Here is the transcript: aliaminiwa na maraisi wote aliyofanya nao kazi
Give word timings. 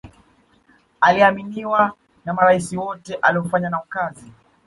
aliaminiwa 1.01 1.93
na 2.25 2.33
maraisi 2.33 2.77
wote 2.77 3.13
aliyofanya 3.15 3.69
nao 3.69 3.85
kazi 3.89 4.31